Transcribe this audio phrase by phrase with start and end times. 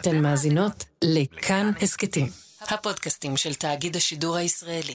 [0.00, 2.26] אתן מאזינות לכאן הסכתים,
[2.68, 4.94] הפודקאסטים של תאגיד השידור הישראלי.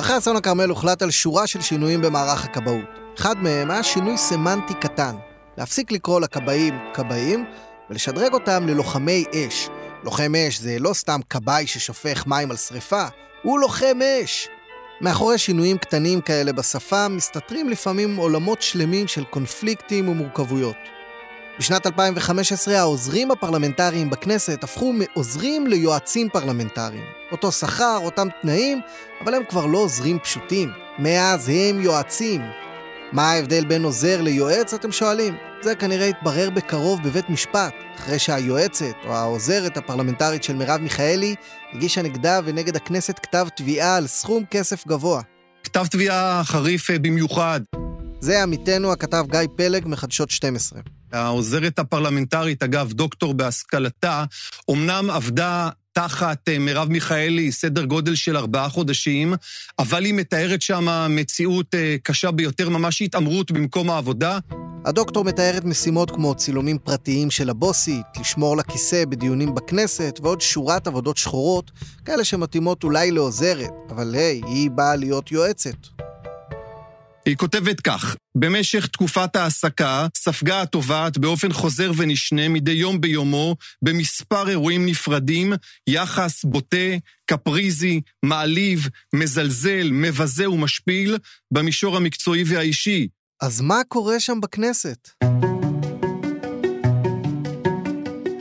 [0.00, 2.84] אחרי אסון הכרמל הוחלט על שורה של שינויים במערך הכבאות.
[3.18, 5.16] אחד מהם היה שינוי סמנטי קטן,
[5.58, 7.44] להפסיק לקרוא לכבאים כבאים
[7.90, 9.68] ולשדרג אותם ללוחמי אש.
[10.04, 13.06] לוחם אש זה לא סתם כבאי ששופך מים על שריפה,
[13.42, 14.48] הוא לוחם אש.
[15.00, 20.76] מאחורי שינויים קטנים כאלה בשפה מסתתרים לפעמים עולמות שלמים של קונפליקטים ומורכבויות.
[21.58, 27.04] בשנת 2015 העוזרים הפרלמנטריים בכנסת הפכו מעוזרים ליועצים פרלמנטריים.
[27.32, 28.80] אותו שכר, אותם תנאים,
[29.20, 30.70] אבל הם כבר לא עוזרים פשוטים.
[30.98, 32.40] מאז הם יועצים.
[33.12, 35.36] מה ההבדל בין עוזר ליועץ, אתם שואלים?
[35.62, 41.34] זה כנראה יתברר בקרוב בבית משפט, אחרי שהיועצת או העוזרת הפרלמנטרית של מרב מיכאלי
[41.72, 45.22] הגישה נגדה ונגד הכנסת כתב תביעה על סכום כסף גבוה.
[45.64, 47.60] כתב תביעה חריף אה, במיוחד.
[48.20, 50.80] זה עמיתנו הכתב גיא פלג מחדשות 12.
[51.12, 54.24] העוזרת הפרלמנטרית, אגב, דוקטור בהשכלתה,
[54.70, 59.34] אמנם עבדה תחת אה, מרב מיכאלי סדר גודל של ארבעה חודשים,
[59.78, 64.38] אבל היא מתארת שם מציאות אה, קשה ביותר, ממש התעמרות במקום העבודה.
[64.84, 71.16] הדוקטור מתארת משימות כמו צילומים פרטיים של הבוסית, לשמור לכיסא בדיונים בכנסת ועוד שורת עבודות
[71.16, 71.70] שחורות,
[72.04, 75.76] כאלה שמתאימות אולי לעוזרת, אבל היי, היא באה להיות יועצת.
[77.26, 84.48] היא כותבת כך: במשך תקופת ההעסקה ספגה התובעת באופן חוזר ונשנה מדי יום ביומו במספר
[84.48, 85.52] אירועים נפרדים,
[85.86, 91.18] יחס בוטה, קפריזי, מעליב, מזלזל, מבזה ומשפיל
[91.50, 93.08] במישור המקצועי והאישי.
[93.42, 95.08] אז מה קורה שם בכנסת?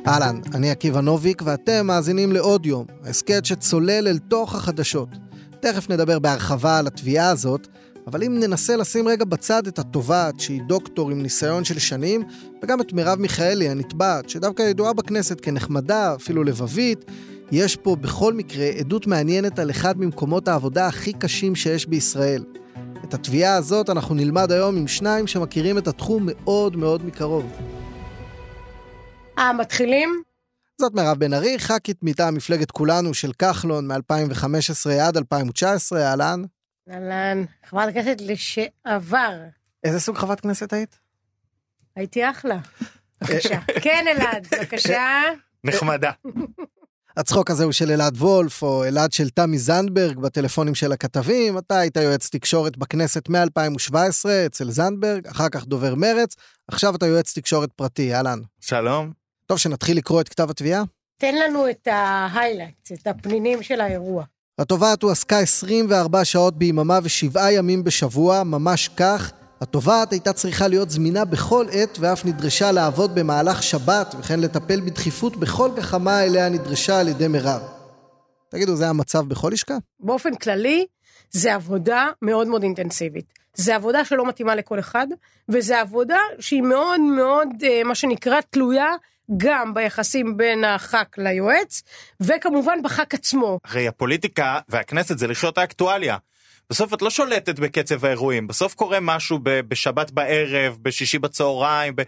[0.08, 5.10] אהלן, אני עקיבא נוביק ואתם מאזינים לעוד יום, הסכת שצולל אל תוך החדשות.
[5.62, 7.68] תכף נדבר בהרחבה על התביעה הזאת,
[8.08, 12.24] אבל אם ננסה לשים רגע בצד את התובעת, שהיא דוקטור עם ניסיון של שנים,
[12.64, 17.06] וגם את מרב מיכאלי הנתבעת, שדווקא ידועה בכנסת כנחמדה, אפילו לבבית,
[17.52, 22.44] יש פה בכל מקרה עדות מעניינת על אחד ממקומות העבודה הכי קשים שיש בישראל.
[23.04, 27.46] את התביעה הזאת אנחנו נלמד היום עם שניים שמכירים את התחום מאוד מאוד מקרוב.
[29.38, 30.22] אה, מתחילים?
[30.82, 36.44] זאת מירב בן ארי, ח"כית מטעם מפלגת כולנו של כחלון מ-2015 עד 2019, אהלן.
[36.92, 39.32] אהלן, חברת הכנסת לשעבר.
[39.84, 41.00] איזה סוג חברת כנסת היית?
[41.96, 42.58] הייתי אחלה.
[43.22, 43.60] בבקשה.
[43.82, 45.22] כן, אלעד, בבקשה.
[45.64, 46.12] נחמדה.
[47.18, 51.58] הצחוק הזה הוא של אלעד וולף, או אלעד של תמי זנדברג בטלפונים של הכתבים.
[51.58, 56.36] אתה היית יועץ תקשורת בכנסת מ-2017 אצל זנדברג, אחר כך דובר מרץ,
[56.68, 58.40] עכשיו אתה יועץ תקשורת פרטי, אהלן.
[58.62, 59.12] שלום.
[59.46, 60.84] טוב, שנתחיל לקרוא את כתב התביעה?
[61.18, 64.24] תן לנו את ההיילייטס, את הפנינים של האירוע.
[64.60, 69.32] התובעת הועסקה 24 שעות ביממה ושבעה ימים בשבוע, ממש כך.
[69.62, 75.36] התובעת הייתה צריכה להיות זמינה בכל עת ואף נדרשה לעבוד במהלך שבת וכן לטפל בדחיפות
[75.36, 77.62] בכל גחמה אליה נדרשה על ידי מירב.
[78.50, 79.78] תגידו, זה המצב בכל לשכה?
[80.00, 80.86] באופן כללי,
[81.32, 83.34] זה עבודה מאוד מאוד אינטנסיבית.
[83.54, 85.08] זה עבודה שלא מתאימה לכל אחד,
[85.50, 88.88] וזה עבודה שהיא מאוד מאוד, אה, מה שנקרא, תלויה
[89.38, 91.82] גם ביחסים בין הח"כ ליועץ,
[92.20, 93.60] וכמובן בח"כ עצמו.
[93.66, 96.18] הרי הפוליטיקה והכנסת זה לחיות האקטואליה.
[96.70, 102.02] בסוף את לא שולטת בקצב האירועים, בסוף קורה משהו ב- בשבת בערב, בשישי בצהריים, ב-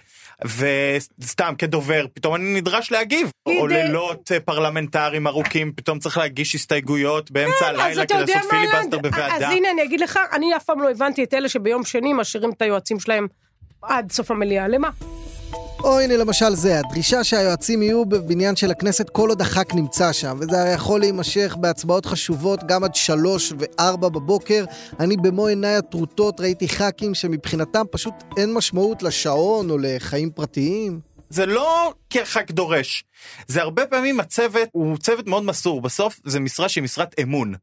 [1.20, 3.32] וסתם כדובר, פתאום אני נדרש להגיב.
[3.46, 8.98] או לילות אה, פרלמנטריים ארוכים, פתאום צריך להגיש הסתייגויות באמצע כן, הלילה כדי לעשות פיליבסטר?
[8.98, 9.36] בוועדה.
[9.36, 12.50] אז הנה, אני אגיד לך, אני אף פעם לא הבנתי את אלה שביום שני משאירים
[12.50, 13.28] את היועצים שלהם
[13.82, 14.68] עד סוף המליאה.
[14.68, 14.90] למה?
[15.84, 20.38] או הנה למשל זה, הדרישה שהיועצים יהיו בבניין של הכנסת כל עוד הח"כ נמצא שם,
[20.42, 24.66] וזה הרי יכול להימשך בהצבעות חשובות גם עד שלוש וארבע בבוקר.
[25.00, 31.00] אני במו עיניי הטרוטות ראיתי ח"כים שמבחינתם פשוט אין משמעות לשעון או לחיים פרטיים.
[31.30, 33.04] זה לא כי הח"כ דורש,
[33.48, 37.54] זה הרבה פעמים הצוות הוא צוות מאוד מסור, בסוף זה משרה שהיא משרת אמון.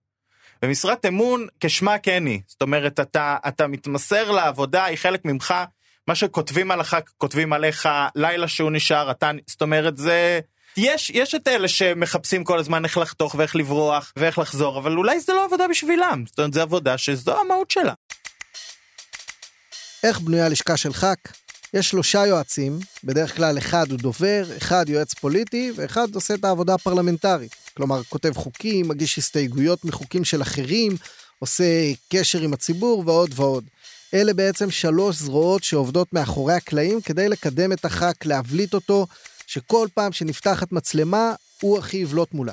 [0.62, 5.54] ומשרת אמון כשמה כן היא, זאת אומרת אתה, אתה מתמסר לעבודה, היא חלק ממך,
[6.09, 10.41] מה שכותבים על הח"כ כותבים עליך, לילה שהוא נשאר, אתה, זאת אומרת זה...
[10.77, 15.21] יש, יש את אלה שמחפשים כל הזמן איך לחתוך ואיך לברוח ואיך לחזור, אבל אולי
[15.21, 17.92] זה לא עבודה בשבילם, זאת אומרת זה עבודה שזו המהות שלה.
[20.03, 21.33] איך בנויה לשכה של ח"כ?
[21.74, 26.74] יש שלושה יועצים, בדרך כלל אחד הוא דובר, אחד יועץ פוליטי, ואחד עושה את העבודה
[26.74, 27.54] הפרלמנטרית.
[27.77, 30.97] כלומר, כותב חוקים, מגיש הסתייגויות מחוקים של אחרים,
[31.39, 31.65] עושה
[32.12, 33.65] קשר עם הציבור ועוד ועוד.
[34.15, 39.07] אלה בעצם שלוש זרועות שעובדות מאחורי הקלעים כדי לקדם את הח"כ, להבליט אותו,
[39.47, 42.53] שכל פעם שנפתחת מצלמה, הוא הכי יבלוט מולה.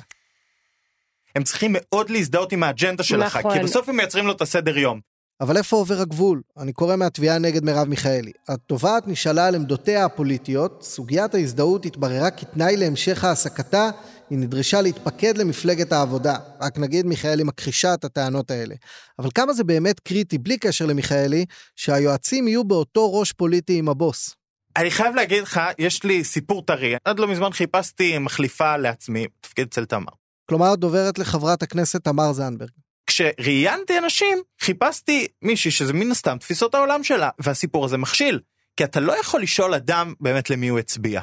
[1.35, 3.53] הם צריכים מאוד להזדהות עם האג'נדה של הח"כ, נכון.
[3.53, 4.99] כי בסוף הם מייצרים לו את הסדר יום.
[5.41, 6.41] אבל איפה עובר הגבול?
[6.57, 8.31] אני קורא מהתביעה נגד מרב מיכאלי.
[8.47, 13.89] התובעת נשאלה על עמדותיה הפוליטיות, סוגיית ההזדהות התבררה כתנאי להמשך העסקתה,
[14.31, 16.37] היא נדרשה להתפקד למפלגת העבודה.
[16.61, 18.75] רק נגיד מיכאלי מכחישה את הטענות האלה.
[19.19, 21.45] אבל כמה זה באמת קריטי, בלי קשר למיכאלי,
[21.75, 24.35] שהיועצים יהיו באותו ראש פוליטי עם הבוס?
[24.77, 26.95] אני חייב להגיד לך, יש לי סיפור טרי.
[27.05, 30.11] עד לא מזמן חיפשתי מחליפה לעצמי, תפקיד אצל תמר.
[30.49, 32.69] כלומר, דוברת לחברת הכנסת תמר זנדברג.
[33.07, 38.39] כשראיינתי אנשים, חיפשתי מישהי שזה מן הסתם תפיסות העולם שלה, והסיפור הזה מכשיל.
[38.77, 41.21] כי אתה לא יכול לשאול אדם באמת למי הוא הצביע.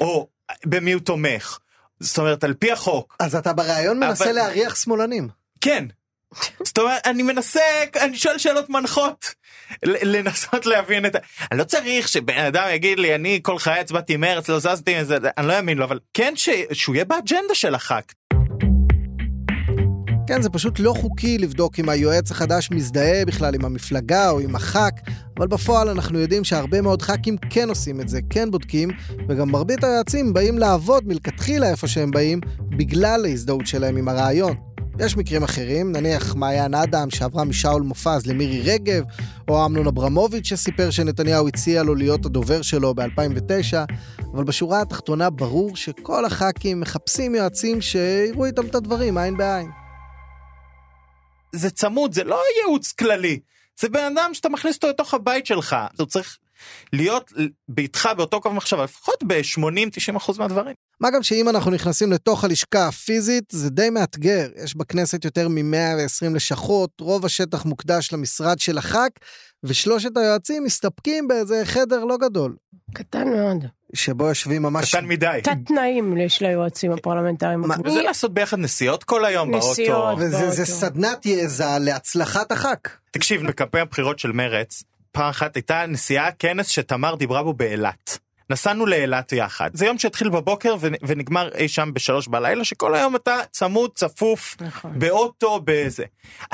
[0.00, 0.28] או
[0.66, 1.58] במי הוא תומך.
[2.00, 3.16] זאת אומרת, על פי החוק.
[3.20, 5.28] אז אתה בריאיון מנסה אבל- להריח שמאלנים.
[5.60, 5.84] כן.
[6.64, 7.60] זאת אומרת, אני מנסה,
[8.00, 9.34] אני שואל שאלות מנחות,
[9.84, 11.18] לנסות להבין את ה...
[11.52, 15.16] אני לא צריך שבן אדם יגיד לי, אני כל חיי הצבעתי מרץ, לא זזתי מזה,
[15.38, 16.48] אני לא אאמין לו, אבל כן ש...
[16.72, 18.12] שהוא יהיה באג'נדה של הח"כ.
[20.26, 24.56] כן, זה פשוט לא חוקי לבדוק אם היועץ החדש מזדהה בכלל עם המפלגה או עם
[24.56, 24.92] הח"כ,
[25.38, 28.88] אבל בפועל אנחנו יודעים שהרבה מאוד ח"כים כן עושים את זה, כן בודקים,
[29.28, 34.54] וגם מרבית היועצים באים לעבוד מלכתחילה איפה שהם באים, בגלל ההזדהות שלהם עם הרעיון.
[34.98, 39.02] יש מקרים אחרים, נניח מעיין אדם שעברה משאול מופז למירי רגב,
[39.48, 43.94] או אמנון אברמוביץ' שסיפר שנתניהו הציע לו להיות הדובר שלו ב-2009,
[44.34, 49.85] אבל בשורה התחתונה ברור שכל הח"כים מחפשים יועצים שיראו איתם את הדברים עין בעין.
[51.56, 53.40] זה צמוד, זה לא ייעוץ כללי.
[53.80, 55.76] זה בן אדם שאתה מכניס אותו לתוך הבית שלך.
[55.98, 56.38] הוא צריך
[56.92, 57.32] להיות
[57.68, 60.74] ביתך באותו קו מחשבה, לפחות ב-80-90% מהדברים.
[61.00, 64.48] מה גם שאם אנחנו נכנסים לתוך הלשכה הפיזית, זה די מאתגר.
[64.64, 69.10] יש בכנסת יותר מ-120 לשכות, רוב השטח מוקדש למשרד של הח"כ,
[69.64, 72.56] ושלושת היועצים מסתפקים באיזה חדר לא גדול,
[72.94, 73.64] קטן מאוד.
[73.94, 74.94] שבו יושבים ממש...
[74.94, 75.40] קטן מדי.
[75.42, 77.60] תת תנאים יש ליועצים הפרלמנטריים.
[77.60, 80.04] מה, וזה לעשות ביחד נסיעות כל היום נסיעות.
[80.04, 80.20] באוטו.
[80.20, 80.72] וזה זה באוטו.
[80.72, 82.88] סדנת יעזה להצלחת הח"כ.
[83.10, 84.82] תקשיב, בקמפיין הבחירות של מרץ,
[85.16, 88.18] פעם אחת הייתה נסיעה, כנס שתמר דיברה בו באילת.
[88.50, 89.70] נסענו לאילת יחד.
[89.74, 94.56] זה יום שהתחיל בבוקר ונ- ונגמר אי שם בשלוש בלילה, שכל היום אתה צמוד, צפוף,
[94.60, 94.98] נכון.
[94.98, 96.04] באוטו, בזה.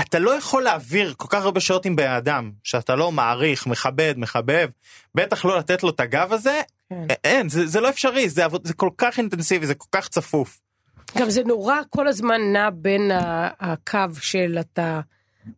[0.00, 4.14] אתה לא יכול להעביר כל כך הרבה שעות עם בן אדם, שאתה לא מעריך, מכבד,
[4.16, 4.68] מחבב,
[5.14, 6.60] בטח לא לתת לו את הגב הזה,
[6.90, 7.06] כן.
[7.24, 10.60] אין, זה, זה לא אפשרי, זה, זה כל כך אינטנסיבי, זה כל כך צפוף.
[11.18, 13.10] גם זה נורא כל הזמן נע בין
[13.60, 15.00] הקו של אתה,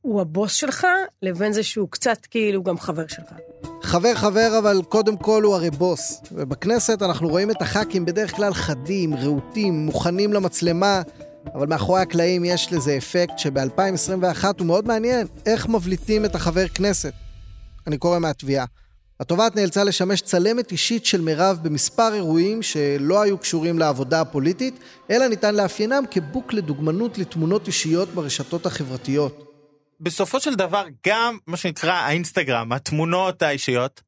[0.00, 0.86] הוא הבוס שלך,
[1.22, 3.34] לבין זה שהוא קצת כאילו גם חבר שלך.
[3.82, 6.20] חבר חבר, אבל קודם כל הוא הרי בוס.
[6.32, 11.02] ובכנסת אנחנו רואים את הח"כים בדרך כלל חדים, רהוטים, מוכנים למצלמה,
[11.54, 17.12] אבל מאחורי הקלעים יש לזה אפקט שב-2021 הוא מאוד מעניין, איך מבליטים את החבר כנסת.
[17.86, 18.64] אני קורא מהתביעה.
[19.20, 24.78] התובעת נאלצה לשמש צלמת אישית של מירב במספר אירועים שלא היו קשורים לעבודה הפוליטית,
[25.10, 29.53] אלא ניתן לאפיינם כבוק לדוגמנות לתמונות אישיות ברשתות החברתיות.
[30.04, 34.00] בסופו של דבר, גם מה שנקרא האינסטגרם, התמונות האישיות,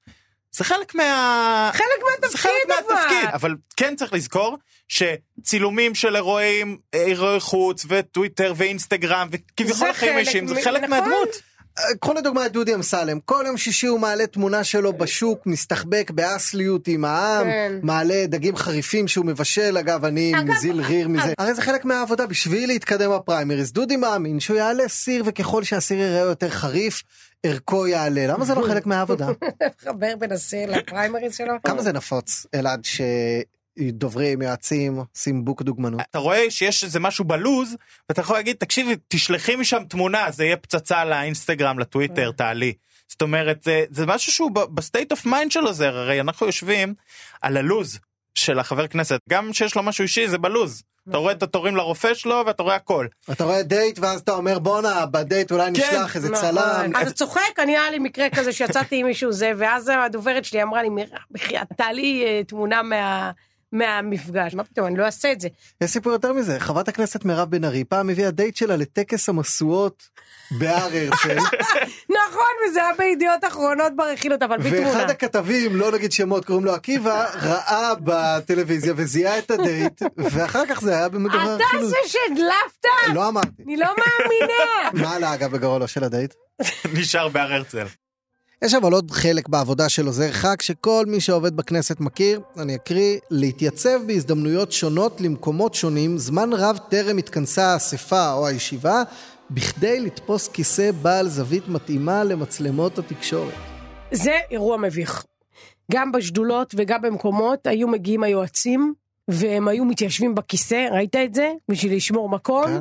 [0.52, 1.70] זה חלק מה...
[1.72, 1.86] חלק
[2.20, 2.94] זה מהתפקיד חלק אבל.
[2.94, 4.58] מהתפקיד, אבל כן צריך לזכור
[4.88, 10.90] שצילומים של אירועים, אירועי חוץ וטוויטר ואינסטגרם וכביכול זה החיים חלק האישיים, זה חלק נכון.
[10.90, 11.28] מהדמות.
[12.00, 16.88] קחו לדוגמה את דודי אמסלם, כל יום שישי הוא מעלה תמונה שלו בשוק, מסתחבק באסליות
[16.88, 17.72] עם העם, כן.
[17.82, 21.32] מעלה דגים חריפים שהוא מבשל, אגב, אני אגב, מזיל ריר מזה.
[21.38, 23.72] הרי זה חלק מהעבודה, בשביל להתקדם בפריימריז.
[23.72, 27.02] דודי מאמין שהוא יעלה סיר, וככל שהסיר ייראה יותר חריף,
[27.42, 28.26] ערכו יעלה.
[28.26, 29.28] למה זה לא חלק מהעבודה?
[29.84, 31.54] חבר בין הסיר לפריימריז שלו.
[31.64, 32.84] כמה זה נפוץ, אלעד,
[33.78, 36.00] שדוברים, יועצים, עושים בוק דוגמנות?
[36.10, 37.76] אתה רואה שיש איזה משהו בלוז,
[38.08, 42.72] ואתה יכול להגיד, תקשיבי, תשלחי משם תמונה, זה יהיה פצצה לאינסטגרם, לטוויטר, תעלי.
[43.08, 46.94] זאת אומרת, זה, זה משהו שהוא ב state of mind שלו זה, הרי אנחנו יושבים
[47.42, 47.98] על הלוז
[48.34, 50.82] של החבר כנסת, גם שיש לו משהו אישי, זה בלוז.
[51.08, 53.06] אתה רואה את התורים לרופא שלו ואתה רואה הכל.
[53.32, 56.50] אתה רואה דייט, ואז אתה אומר, בואנה, בדייט אולי נשלח איזה נכון.
[56.50, 56.96] צלם.
[56.96, 60.62] אז אתה צוחק, אני היה לי מקרה כזה שיצאתי עם מישהו זה, ואז הדוברת שלי
[60.62, 63.30] אמרה לי, מירב, בחייאת, תעלי אה, תמונה מה-
[63.78, 64.54] מהמפגש.
[64.54, 65.48] מה פתאום, אני לא אעשה את זה.
[65.80, 70.02] יש סיפור יותר מזה, חברת הכנסת מירב בן ארי פעם הביאה דייט שלה לטקס המשואות
[70.50, 71.38] בהר הרצל,
[72.18, 74.88] נכון, וזה היה בידיעות אחרונות ברכילות, אבל בלי תמונה.
[74.88, 80.80] ואחד הכתבים, לא נגיד שמות, קוראים לו עקיבא, ראה בטלוויזיה וזיהה את הדייט, ואחר כך
[80.80, 81.90] זה היה במדור הרכילות.
[81.90, 83.14] זה שהדלפת?
[83.14, 83.62] לא אמרתי.
[83.66, 84.90] אני לא מאמינה.
[85.04, 86.34] מה עלה אגב בגורלו של הדייט?
[86.98, 87.86] נשאר בהר הרצל.
[88.62, 93.18] יש אבל עוד חלק בעבודה של עוזר ח"כ שכל מי שעובד בכנסת מכיר, אני אקריא,
[93.30, 99.02] להתייצב בהזדמנויות שונות למקומות שונים, זמן רב טרם התכנסה האספה או הישיבה,
[99.50, 103.54] בכדי לתפוס כיסא בעל זווית מתאימה למצלמות התקשורת.
[104.12, 105.24] זה אירוע מביך.
[105.92, 108.94] גם בשדולות וגם במקומות היו מגיעים היועצים,
[109.28, 111.52] והם היו מתיישבים בכיסא, ראית את זה?
[111.68, 112.80] בשביל לשמור מקום, כן.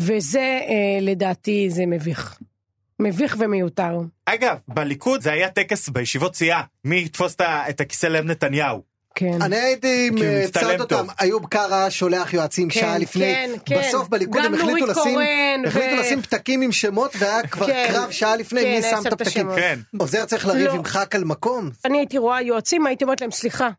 [0.00, 2.38] וזה אה, לדעתי זה מביך.
[3.02, 3.98] מביך ומיותר.
[4.26, 8.92] אגב, בליכוד זה היה טקס בישיבות סיעה, מי יתפוס את הכיסא לב נתניהו.
[9.14, 9.42] כן.
[9.42, 11.10] אני הייתי מצד אותם, טוב.
[11.20, 13.78] איוב קרא שולח יועצים כן, שעה לפני, כן, כן.
[13.78, 17.86] בסוף בליכוד הם החליטו לשים, קורן, החליטו ו- לשים פתקים עם שמות והיה כבר כן,
[17.92, 19.48] קרב שעה לפני כן, מי שם את הפתקים.
[19.56, 19.78] כן.
[19.98, 20.72] עוזר צריך לריב לא.
[20.72, 21.70] עם ח"כ על מקום.
[21.84, 23.70] אני הייתי רואה יועצים, הייתי אומרת להם, סליחה,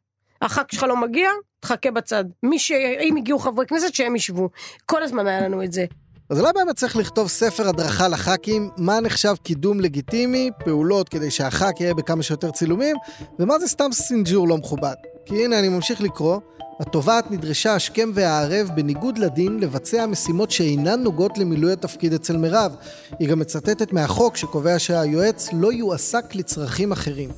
[0.42, 2.26] הח"כ שלך לא מגיע, תחכה בצד.
[2.44, 2.72] מי ש...
[3.02, 4.50] אם הגיעו חברי כנסת, שהם ישבו.
[4.86, 5.86] כל הזמן היה לנו את זה.
[6.30, 11.82] אז אולי באמת צריך לכתוב ספר הדרכה לח"כים, מה נחשב קידום לגיטימי, פעולות כדי שהח"כ
[11.82, 12.96] יהיה בכמה שיותר צילומים,
[13.40, 14.94] ומה זה סתם סינג'ור לא מכובד.
[15.26, 16.40] כי הנה אני ממשיך לקרוא,
[16.80, 22.76] התובעת נדרשה השכם והערב בניגוד לדין לבצע משימות שאינן נוגעות למילוי התפקיד אצל מירב.
[23.20, 27.30] היא גם מצטטת מהחוק שקובע שהיועץ לא יועסק לצרכים אחרים.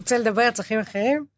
[0.00, 1.31] רוצה לדבר על צרכים אחרים?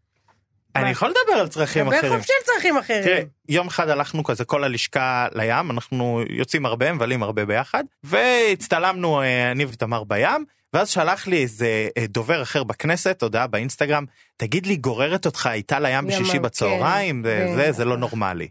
[0.77, 0.91] אני?
[0.91, 2.13] יכול לדבר על צרכים דבר אחרים.
[2.17, 3.03] חופשי על צרכים אחרים.
[3.03, 9.23] תראה, יום אחד הלכנו כזה כל הלשכה לים, אנחנו יוצאים הרבה, מבלים הרבה ביחד, והצטלמנו
[9.23, 14.05] אה, אני ותמר בים, ואז שלח לי איזה אה, דובר אחר בכנסת, הודעה באינסטגרם,
[14.37, 17.23] תגיד לי, גוררת אותך איתה לים בשישי ימה, בצהריים?
[17.23, 17.73] כן, כן.
[17.73, 18.49] זה לא נורמלי.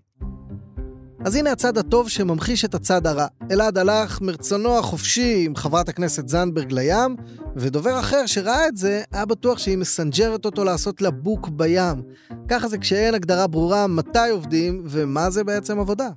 [1.26, 3.28] אז הנה הצד הטוב שממחיש את הצד הרע.
[3.52, 7.16] אלעד הלך מרצונו החופשי עם חברת הכנסת זנדברג לים,
[7.56, 12.04] ודובר אחר שראה את זה, היה בטוח שהיא מסנג'רת אותו לעשות לה בוק בים.
[12.48, 16.10] ככה זה כשאין הגדרה ברורה מתי עובדים ומה זה בעצם עבודה.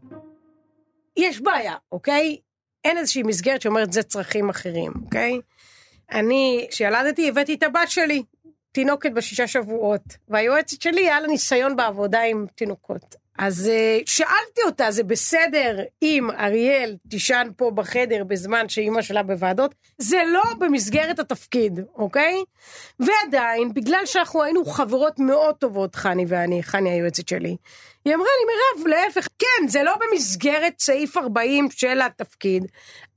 [1.16, 2.36] יש בעיה, אוקיי?
[2.84, 5.40] אין איזושהי מסגרת שאומרת זה צרכים אחרים, אוקיי?
[6.12, 8.22] אני, כשילדתי, הבאתי את הבת שלי,
[8.72, 13.25] תינוקת בשישה שבועות, והיועצת שלי, היה לה ניסיון בעבודה עם תינוקות.
[13.38, 19.74] אז uh, שאלתי אותה, זה בסדר אם אריאל תישן פה בחדר בזמן שאימא שלה בוועדות?
[19.98, 22.44] זה לא במסגרת התפקיד, אוקיי?
[23.00, 27.56] ועדיין, בגלל שאנחנו היינו חברות מאוד טובות, חני ואני, חני היועצת שלי,
[28.04, 32.66] היא אמרה לי, מירב, להפך, כן, זה לא במסגרת סעיף 40 של התפקיד,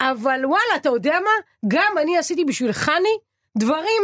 [0.01, 1.31] אבל וואלה, אתה יודע מה?
[1.67, 3.17] גם אני עשיתי בשביל חני
[3.57, 4.03] דברים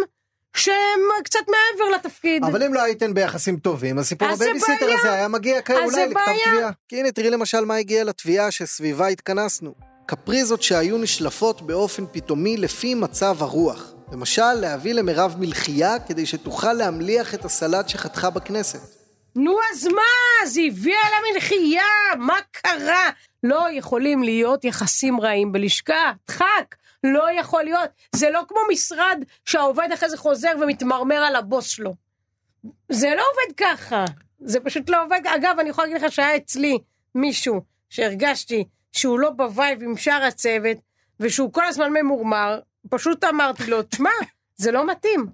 [0.55, 2.43] שהם קצת מעבר לתפקיד.
[2.43, 4.93] אבל אם לא הייתן ביחסים טובים, אז סיפור זה הבייביסיטר.
[4.99, 6.21] הזה היה מגיע אולי זה לכתב.
[6.21, 6.71] תביעה.
[6.87, 9.73] כי הנה, תראי למשל מה הגיע לתביעה שסביבה התכנסנו.
[10.05, 13.93] קפריזות שהיו נשלפות באופן פתאומי לפי מצב הרוח.
[14.11, 18.79] למשל, להביא למירב מלחייה כדי שתוכל להמליח את הסלט שחתכה בכנסת.
[19.35, 20.01] נו, אז מה?
[20.55, 21.83] היא הביאה לה מלחייה,
[22.19, 23.09] מה קרה?
[23.43, 26.75] לא יכולים להיות יחסים רעים בלשכה, דחק.
[27.13, 27.89] לא יכול להיות.
[28.15, 31.93] זה לא כמו משרד שהעובד אחרי זה חוזר ומתמרמר על הבוס שלו.
[32.89, 34.05] זה לא עובד ככה.
[34.39, 35.21] זה פשוט לא עובד.
[35.35, 36.77] אגב, אני יכולה להגיד לך שהיה אצלי
[37.15, 40.77] מישהו שהרגשתי שהוא לא ב vibe עם שאר הצוות,
[41.19, 42.59] ושהוא כל הזמן ממורמר,
[42.89, 44.09] פשוט אמרתי לו, תשמע,
[44.55, 45.25] זה לא מתאים.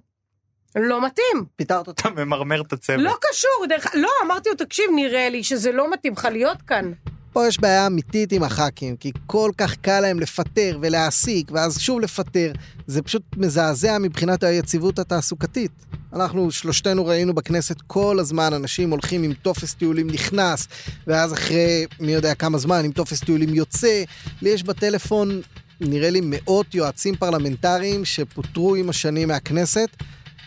[0.76, 1.44] לא מתאים.
[1.56, 2.10] פיטרת אותה.
[2.10, 3.00] ממרמר את הצוות.
[3.00, 3.86] לא קשור, דרך...
[3.94, 6.92] לא, אמרתי לו, תקשיב, נראה לי שזה לא מתאים לך להיות כאן.
[7.32, 12.00] פה יש בעיה אמיתית עם הח"כים, כי כל כך קל להם לפטר ולהעסיק, ואז שוב
[12.00, 12.52] לפטר.
[12.86, 15.70] זה פשוט מזעזע מבחינת היציבות התעסוקתית.
[16.12, 20.68] אנחנו שלושתנו ראינו בכנסת כל הזמן אנשים הולכים עם טופס טיולים נכנס,
[21.06, 24.02] ואז אחרי מי יודע כמה זמן, עם טופס טיולים יוצא.
[24.42, 25.40] לי יש בטלפון,
[25.80, 29.88] נראה לי, מאות יועצים פרלמנטריים שפוטרו עם השנים מהכנסת.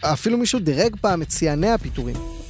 [0.02, 2.45] אפילו מישהו דירג פעם את שיאני הפיטורים.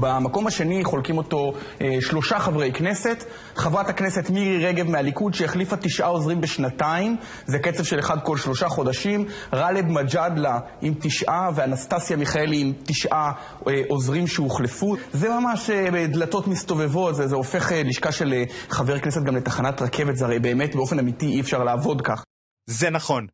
[0.00, 3.24] במקום השני חולקים אותו אה, שלושה חברי כנסת.
[3.54, 8.68] חברת הכנסת מירי רגב מהליכוד שהחליפה תשעה עוזרים בשנתיים, זה קצב של אחד כל שלושה
[8.68, 9.26] חודשים.
[9.54, 13.32] גאלב מג'אדלה עם תשעה ואנסטסיה מיכאלי עם תשעה
[13.68, 14.96] אה, עוזרים שהוחלפו.
[15.12, 19.36] זה ממש אה, דלתות מסתובבות, זה, זה הופך אה, לשכה של אה, חבר כנסת גם
[19.36, 22.24] לתחנת רכבת, זה הרי באמת באופן אמיתי אי אפשר לעבוד כך.
[22.66, 23.26] זה נכון.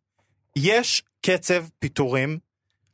[0.56, 2.38] יש קצב פיטורים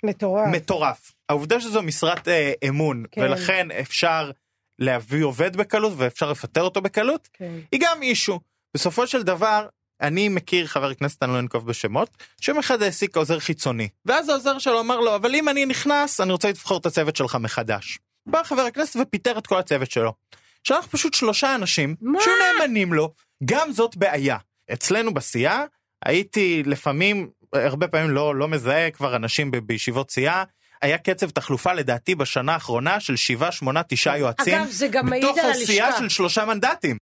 [0.04, 0.48] מטורף.
[0.52, 1.12] מטורף.
[1.28, 3.20] העובדה שזו משרת אה, אמון, כן.
[3.20, 4.30] ולכן אפשר
[4.78, 7.52] להביא עובד בקלות ואפשר לפטר אותו בקלות, כן.
[7.72, 8.40] היא גם אישו.
[8.74, 9.66] בסופו של דבר,
[10.00, 13.88] אני מכיר חבר כנסת, אני לא אנקוב בשמות, שיום אחד העסיק עוזר חיצוני.
[14.04, 17.34] ואז העוזר שלו אמר לו, אבל אם אני נכנס, אני רוצה לבחור את הצוות שלך
[17.40, 17.98] מחדש.
[18.26, 20.12] בא חבר הכנסת ופיטר את כל הצוות שלו.
[20.64, 22.18] שלח פשוט שלושה אנשים, מה?
[22.20, 23.12] שהיו נאמנים לו,
[23.44, 24.36] גם זאת בעיה.
[24.72, 25.64] אצלנו בסיעה,
[26.04, 30.44] הייתי לפעמים, הרבה פעמים לא, לא מזהה כבר אנשים ב- בישיבות סיעה,
[30.82, 34.54] היה קצב תחלופה לדעתי בשנה האחרונה של שבעה, שמונה, תשעה יועצים.
[34.54, 36.02] אגב, זה גם מעיד בתוך על הסיעה הלשכה.
[36.02, 36.96] של שלושה מנדטים.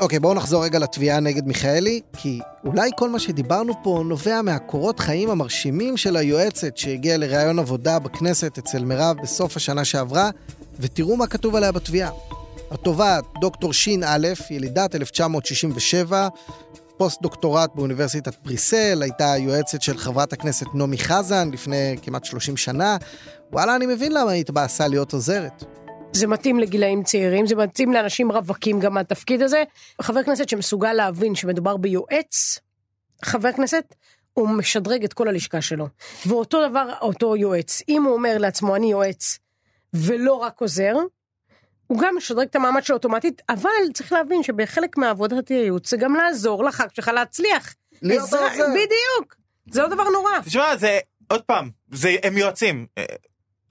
[0.00, 5.00] אוקיי, בואו נחזור רגע לתביעה נגד מיכאלי, כי אולי כל מה שדיברנו פה נובע מהקורות
[5.00, 10.30] חיים המרשימים של היועצת שהגיעה לראיון עבודה בכנסת אצל מירב בסוף השנה שעברה,
[10.80, 12.10] ותראו מה כתוב עליה בתביעה.
[12.70, 16.28] התובעת, דוקטור שין א', ילידת 1967,
[16.96, 22.96] פוסט דוקטורט באוניברסיטת בריסל, הייתה היועצת של חברת הכנסת נעמי חזן לפני כמעט 30 שנה.
[23.52, 25.64] וואלה, אני מבין למה היא התבאסה להיות עוזרת.
[26.12, 29.64] זה מתאים לגילאים צעירים, זה מתאים לאנשים רווקים גם מהתפקיד הזה.
[30.02, 32.58] חבר כנסת שמסוגל להבין שמדובר ביועץ,
[33.24, 33.94] חבר כנסת,
[34.32, 35.86] הוא משדרג את כל הלשכה שלו.
[36.26, 39.38] ואותו דבר אותו יועץ, אם הוא אומר לעצמו אני יועץ
[39.94, 40.94] ולא רק עוזר,
[41.86, 46.14] הוא גם משדרג את המעמד שלו אוטומטית, אבל צריך להבין שבחלק מעבודת הייעוץ זה גם
[46.14, 47.74] לעזור לח"כ שלך להצליח.
[48.02, 48.64] להיות עזרה- העוזר.
[48.70, 49.34] בדיוק.
[49.70, 50.30] זה לא דבר נורא.
[50.44, 50.98] תשמע זה
[51.28, 52.86] עוד פעם זה הם יועצים.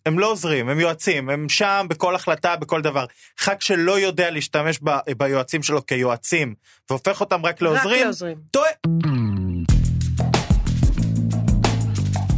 [0.05, 3.05] הם לא עוזרים, הם יועצים, הם שם בכל החלטה, בכל דבר.
[3.39, 6.53] ח"כ שלא יודע להשתמש ב, ביועצים שלו כיועצים,
[6.89, 8.37] והופך אותם רק לעוזרים, לעוזרים.
[8.51, 8.69] טועה.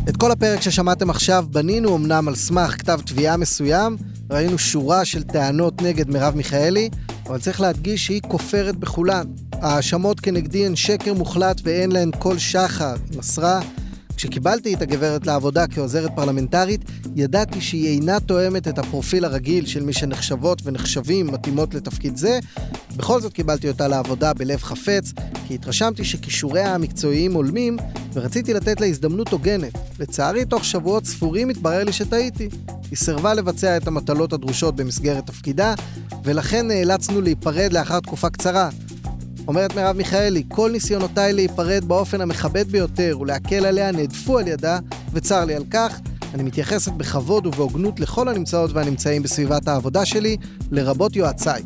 [0.10, 3.98] את כל הפרק ששמעתם עכשיו בנינו אמנם על סמך כתב תביעה מסוים,
[4.30, 6.90] ראינו שורה של טענות נגד מרב מיכאלי,
[7.26, 9.26] אבל צריך להדגיש שהיא כופרת בכולן.
[9.54, 13.62] ההאשמות כנגדי הן שקר מוחלט ואין להן כל שחר, היא מסרה.
[14.16, 16.82] כשקיבלתי את הגברת לעבודה כעוזרת פרלמנטרית,
[17.16, 22.40] ידעתי שהיא אינה תואמת את הפרופיל הרגיל של מי שנחשבות ונחשבים מתאימות לתפקיד זה.
[22.96, 25.14] בכל זאת קיבלתי אותה לעבודה בלב חפץ,
[25.48, 27.78] כי התרשמתי שכישוריה המקצועיים הולמים,
[28.14, 29.74] ורציתי לתת לה הזדמנות הוגנת.
[30.00, 32.50] לצערי, תוך שבועות ספורים התברר לי שטעיתי.
[32.90, 35.74] היא סירבה לבצע את המטלות הדרושות במסגרת תפקידה,
[36.24, 38.70] ולכן נאלצנו להיפרד לאחר תקופה קצרה.
[39.48, 44.80] אומרת מרב מיכאלי, כל ניסיונותיי להיפרד באופן המכבד ביותר ולהקל עליה נהדפו על ידה,
[45.14, 46.00] וצר לי על כך.
[46.34, 50.38] אני מתייחסת בכבוד ובהוגנות לכל הנמצאות והנמצאים בסביבת העבודה שלי,
[50.72, 51.64] לרבות יועציי.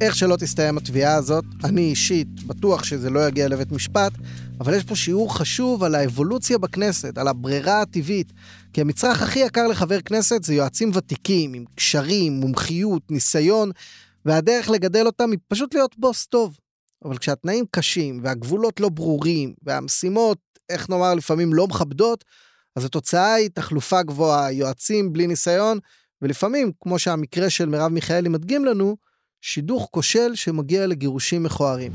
[0.00, 4.12] איך שלא תסתיים התביעה הזאת, אני אישית בטוח שזה לא יגיע לבית משפט,
[4.60, 8.32] אבל יש פה שיעור חשוב על האבולוציה בכנסת, על הברירה הטבעית.
[8.72, 13.70] כי המצרך הכי יקר לחבר כנסת זה יועצים ותיקים, עם קשרים, מומחיות, ניסיון,
[14.24, 16.58] והדרך לגדל אותם היא פשוט להיות בוס טוב.
[17.04, 20.38] אבל כשהתנאים קשים, והגבולות לא ברורים, והמשימות,
[20.68, 22.24] איך נאמר, לפעמים לא מכבדות,
[22.76, 25.78] אז התוצאה היא תחלופה גבוהה, יועצים בלי ניסיון,
[26.22, 28.96] ולפעמים, כמו שהמקרה של מרב מיכאלי מדגים לנו,
[29.48, 31.92] שידוך כושל שמגיע לגירושים מכוערים.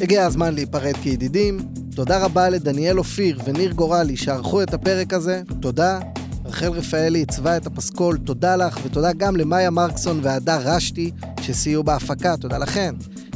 [0.00, 1.58] הגיע הזמן להיפרד כידידים.
[1.94, 5.42] תודה רבה לדניאל אופיר וניר גורלי שערכו את הפרק הזה.
[5.60, 6.00] תודה.
[6.44, 12.36] רחל רפאלי עיצבה את הפסקול, תודה לך, ותודה גם למאיה מרקסון והדר רשתי שסייעו בהפקה,
[12.36, 12.94] תודה לכן.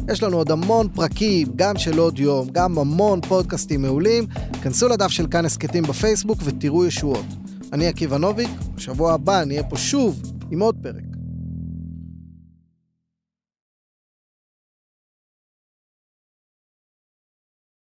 [0.08, 4.26] יש לנו עוד המון פרקים, גם של עוד יום, גם המון פודקאסטים מעולים.
[4.62, 7.26] כנסו לדף של כאן הסכתים בפייסבוק ותראו ישועות.
[7.72, 11.09] אני עקיבא נוביק, בשבוע הבא נהיה פה שוב עם עוד פרק.